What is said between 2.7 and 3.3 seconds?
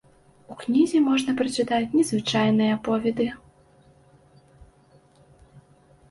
аповеды.